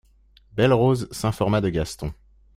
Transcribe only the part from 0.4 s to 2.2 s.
Belle-Rose s'informa de Gaston.